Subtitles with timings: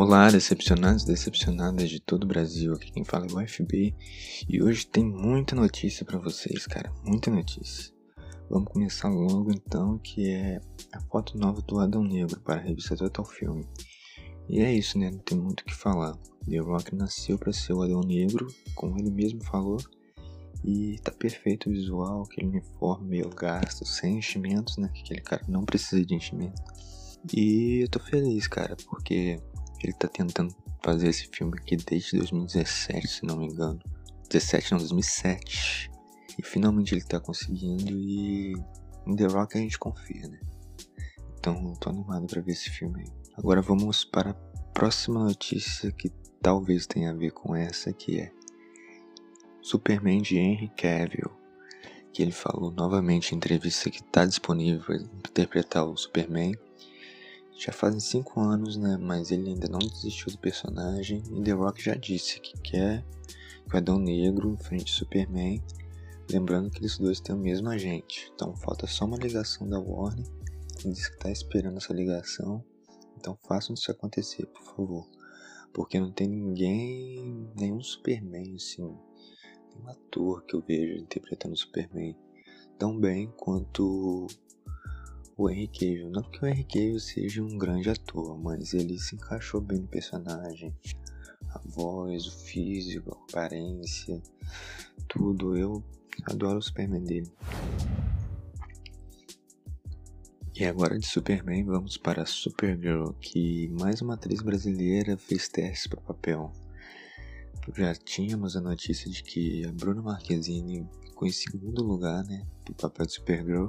[0.00, 2.72] Olá, decepcionados e decepcionadas de todo o Brasil.
[2.72, 3.92] Aqui quem fala é o FB
[4.48, 7.92] e hoje tem muita notícia para vocês, cara, muita notícia.
[8.48, 10.60] Vamos começar logo então, que é
[10.92, 13.62] a foto nova do Adão Negro para a revista Total Film.
[14.48, 15.10] E é isso, né?
[15.10, 16.16] Não tem muito o que falar.
[16.48, 18.46] The Rock nasceu para ser o Adão Negro,
[18.76, 19.78] como ele mesmo falou,
[20.64, 24.92] e tá perfeito o visual, aquele uniforme meio gasto, sem enchimentos, né?
[24.96, 26.62] Aquele cara não precisa de enchimento.
[27.34, 29.40] E eu tô feliz, cara, porque
[29.82, 33.80] ele tá tentando fazer esse filme aqui desde 2017, se não me engano.
[34.28, 35.90] 17 não, 2007.
[36.38, 38.52] E finalmente ele tá conseguindo e
[39.06, 40.40] em The Rock a gente confia, né?
[41.38, 43.12] Então tô animado para ver esse filme aí.
[43.36, 44.34] Agora vamos para a
[44.74, 46.10] próxima notícia que
[46.40, 48.32] talvez tenha a ver com essa, que é
[49.60, 51.30] Superman de Henry Cavill,
[52.12, 56.54] que ele falou novamente em entrevista que está disponível para interpretar o Superman
[57.58, 58.96] já fazem 5 anos, né?
[58.96, 61.22] Mas ele ainda não desistiu do personagem.
[61.32, 63.04] E The Rock já disse que quer
[63.68, 65.62] que o Adão Negro enfrente Superman.
[66.30, 68.30] Lembrando que eles dois têm o mesmo agente.
[68.32, 70.26] Então falta só uma ligação da Warner.
[70.78, 72.64] Ele disse que está esperando essa ligação.
[73.16, 75.08] Então façam isso acontecer, por favor.
[75.72, 82.16] Porque não tem ninguém, nenhum Superman, assim, nenhum ator que eu vejo interpretando Superman
[82.78, 84.28] tão bem quanto
[85.38, 86.10] o Henry Cavill.
[86.10, 89.86] Não que o Henry Cavill seja um grande ator, mas ele se encaixou bem no
[89.86, 90.74] personagem.
[91.50, 94.20] A voz, o físico, a aparência,
[95.06, 95.56] tudo.
[95.56, 95.82] Eu
[96.24, 97.32] adoro o Superman dele.
[100.56, 106.00] E agora de Superman vamos para Supergirl, que mais uma atriz brasileira fez testes para
[106.00, 106.52] o papel.
[107.76, 112.72] Já tínhamos a notícia de que a Bruna Marquezine ficou em segundo lugar, né, para
[112.72, 113.68] o papel de Supergirl,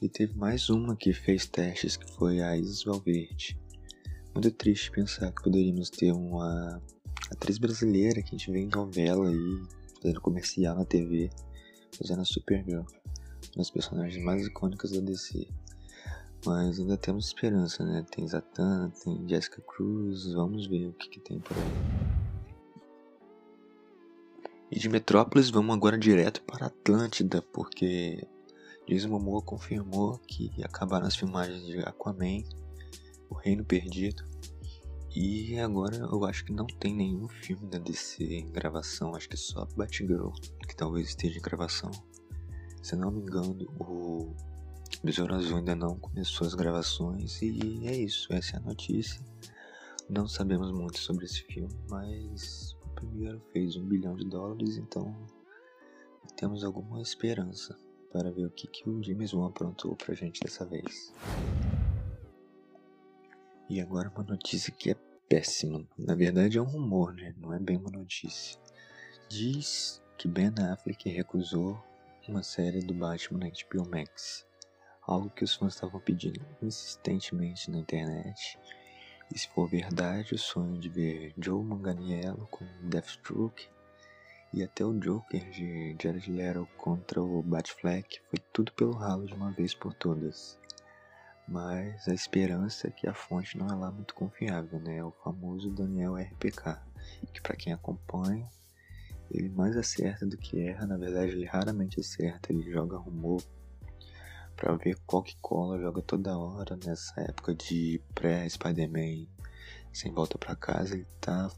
[0.00, 3.58] e teve mais uma que fez testes, que foi a Isis Valverde.
[4.32, 6.80] Muito triste pensar que poderíamos ter uma
[7.30, 9.62] atriz brasileira que a gente vê em novela aí,
[10.00, 11.30] fazendo comercial na TV,
[11.98, 15.46] fazendo a Supergirl, uma das personagens mais icônicas da DC.
[16.44, 18.04] Mas ainda temos esperança, né?
[18.10, 21.62] Tem Zatanna, tem Jessica Cruz, vamos ver o que, que tem por aí.
[24.72, 28.26] E de Metrópolis vamos agora direto para Atlântida, porque
[28.88, 32.42] Jason Momoa confirmou que acabaram as filmagens de Aquaman,
[33.30, 34.24] O Reino Perdido.
[35.14, 39.34] E agora eu acho que não tem nenhum filme da DC em gravação, acho que
[39.34, 40.30] é só Batgirl
[40.66, 41.90] que talvez esteja em gravação.
[42.82, 44.34] Se não me engano, o
[45.04, 49.20] Besouro Azul ainda não começou as gravações e é isso, essa é a notícia.
[50.08, 55.14] Não sabemos muito sobre esse filme, mas o primeiro fez um bilhão de dólares, então
[56.36, 57.78] temos alguma esperança
[58.12, 61.12] para ver o que, que o James Wan aprontou pra gente dessa vez.
[63.68, 64.96] E agora uma notícia que é
[65.28, 65.86] péssima.
[65.96, 67.34] Na verdade é um rumor, né?
[67.38, 68.60] Não é bem uma notícia.
[69.28, 71.82] Diz que Ben Affleck recusou
[72.28, 74.46] uma série do Batman na HBO Max.
[75.00, 78.58] Algo que os fãs estavam pedindo insistentemente na internet.
[79.34, 83.68] E se for verdade, o sonho de ver Joe Manganiello com Deathstroke
[84.52, 89.32] e até o Joker de Jared Leto contra o Batfleck foi tudo pelo ralo de
[89.32, 90.58] uma vez por todas.
[91.48, 94.98] Mas a esperança é que a fonte não é lá muito confiável, né?
[94.98, 96.80] É o famoso Daniel RPK,
[97.32, 98.48] que para quem acompanha,
[99.30, 103.42] ele mais acerta do que erra, na verdade ele raramente acerta, ele joga rumor
[104.54, 109.26] para ver qual que cola, joga toda hora nessa época de pré-Spider-Man
[109.92, 111.50] sem volta para casa, ele tá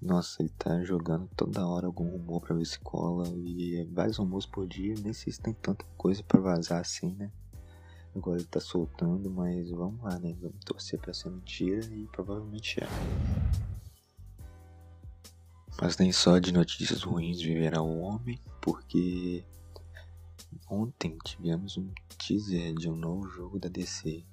[0.00, 3.28] nossa, ele tá jogando toda hora algum rumor pra ver se cola.
[3.28, 4.94] E é vários rumores por dia.
[5.02, 7.32] Nem sei se tem tanta coisa pra vazar assim, né?
[8.14, 10.36] Agora ele tá soltando, mas vamos lá, né?
[10.40, 12.86] Vamos torcer pra ser mentira e provavelmente é.
[15.80, 19.44] Mas nem só de notícias ruins viverá o homem, porque
[20.68, 24.24] ontem tivemos um teaser de um novo jogo da DC.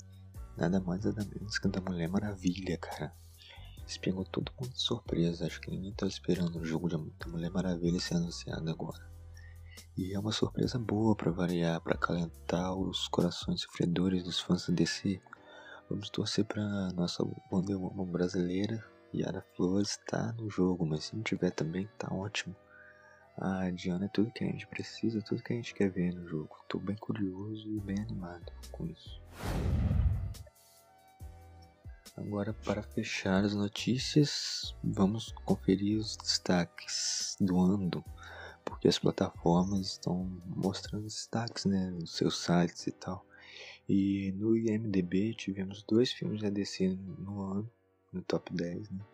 [0.58, 3.14] Nada mais nada menos que da Mulher Maravilha, cara.
[3.88, 5.46] Isso pegou todo mundo de surpresa.
[5.46, 9.16] Acho que ninguém estava esperando o jogo de Mulher Maravilha ser anunciado agora.
[9.98, 14.74] E é uma surpresa boa para variar, para acalentar os corações sofredores dos fãs da
[14.74, 15.22] DC.
[15.90, 18.84] Vamos torcer para nossa Wonder Woman brasileira,
[19.14, 22.56] Yara Flores, estar tá no jogo, mas se não tiver também, tá ótimo.
[23.38, 26.28] A Diana é tudo que a gente precisa, tudo que a gente quer ver no
[26.28, 26.56] jogo.
[26.68, 29.22] Tô bem curioso e bem animado com isso.
[32.18, 38.04] Agora, para fechar as notícias, vamos conferir os destaques do ano,
[38.64, 43.26] porque as plataformas estão mostrando destaques né, nos seus sites e tal.
[43.88, 47.72] E no IMDB tivemos dois filmes da DC no ano,
[48.14, 49.06] no top 10, né?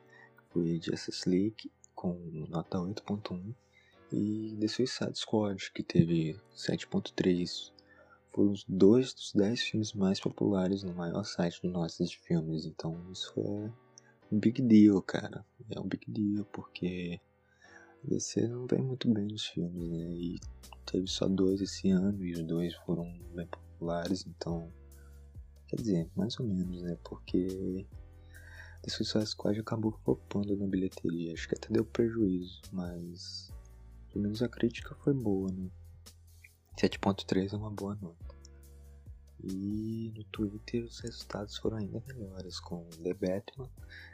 [0.52, 2.14] Foi Justice League com
[2.50, 3.54] nota 8.1
[4.14, 7.72] e The Suicide Squad, que teve 7.3.
[8.34, 12.66] Foram os dois dos 10 filmes mais populares no maior site do nosso de filmes,
[12.66, 13.72] então isso é
[14.32, 15.46] um big deal, cara.
[15.70, 17.20] É um big deal porque
[18.04, 20.10] DC não vem muito bem nos filmes, né?
[20.12, 20.40] E
[20.86, 24.72] teve só dois esse ano e os dois foram bem populares, então.
[25.68, 26.98] Quer dizer, mais ou menos, né?
[27.04, 27.86] Porque
[28.84, 31.34] The Suicide Squad acabou flopando na bilheteria.
[31.34, 33.52] Acho que até deu prejuízo, mas.
[34.12, 35.70] Pelo menos a crítica foi boa, né?
[36.82, 38.36] 7.3 é uma boa nota.
[39.44, 43.70] E no Twitter os resultados foram ainda melhores, com The Batman,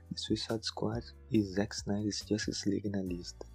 [0.09, 3.45] The Suicide Squad e Zack Snyder's Justice League na lista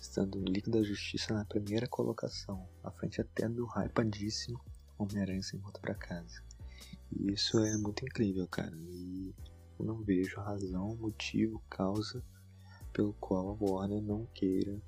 [0.00, 4.58] estando o Liga da Justiça na primeira colocação, à frente até do hypadíssimo
[4.98, 6.42] Homem-Aranha sem volta para casa.
[7.12, 8.74] E isso é muito incrível, cara.
[8.74, 9.34] E
[9.78, 12.22] eu não vejo razão, motivo, causa
[12.92, 14.80] pelo qual a Warner não queira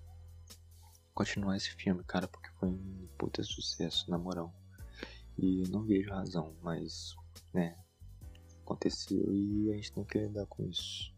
[1.14, 4.52] continuar esse filme, cara, porque foi um puta sucesso, na moral.
[5.38, 7.14] E não vejo razão, mas,
[7.52, 7.76] né,
[8.62, 11.12] aconteceu e a gente tem que lidar com isso.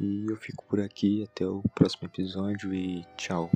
[0.00, 3.50] E eu fico por aqui, até o próximo episódio e tchau.